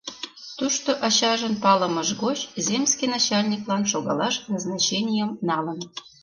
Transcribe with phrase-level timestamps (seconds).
[0.57, 5.79] Тушто ачажын палымыж гоч земский начальниклан шогалаш назначенийым налын.